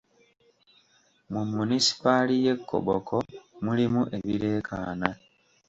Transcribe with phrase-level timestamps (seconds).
[1.31, 3.15] Mu munisipaali ye Koboko
[3.63, 5.09] mulimu ebireekaana.